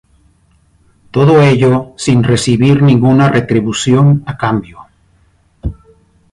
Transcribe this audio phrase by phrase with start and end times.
[1.15, 4.79] Todo ello, sin recibir ninguna retribución a cambio.